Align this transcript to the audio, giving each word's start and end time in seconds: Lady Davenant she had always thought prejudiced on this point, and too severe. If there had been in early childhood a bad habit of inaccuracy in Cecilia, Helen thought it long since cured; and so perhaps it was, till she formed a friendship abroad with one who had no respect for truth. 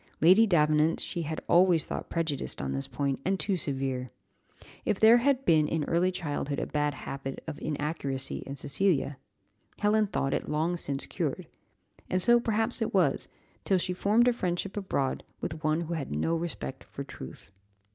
Lady 0.19 0.47
Davenant 0.47 0.99
she 0.99 1.21
had 1.21 1.41
always 1.47 1.85
thought 1.85 2.09
prejudiced 2.09 2.59
on 2.59 2.71
this 2.71 2.87
point, 2.87 3.19
and 3.23 3.39
too 3.39 3.55
severe. 3.55 4.09
If 4.83 4.99
there 4.99 5.17
had 5.17 5.45
been 5.45 5.67
in 5.67 5.83
early 5.83 6.11
childhood 6.11 6.57
a 6.57 6.65
bad 6.65 6.95
habit 7.05 7.43
of 7.45 7.61
inaccuracy 7.61 8.37
in 8.47 8.55
Cecilia, 8.55 9.13
Helen 9.77 10.07
thought 10.07 10.33
it 10.33 10.49
long 10.49 10.75
since 10.75 11.05
cured; 11.05 11.45
and 12.09 12.19
so 12.19 12.39
perhaps 12.39 12.81
it 12.81 12.95
was, 12.95 13.27
till 13.63 13.77
she 13.77 13.93
formed 13.93 14.27
a 14.27 14.33
friendship 14.33 14.75
abroad 14.75 15.23
with 15.39 15.63
one 15.63 15.81
who 15.81 15.93
had 15.93 16.15
no 16.15 16.35
respect 16.35 16.83
for 16.83 17.03
truth. 17.03 17.51